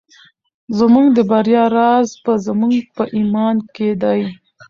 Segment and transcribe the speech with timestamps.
[0.77, 4.21] زموږ د بریا راز په زموږ په ایمان کې دی.